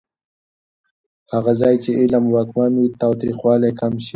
[1.33, 4.09] هغه ځای چې علم واکمن وي، تاوتریخوالی کم شي.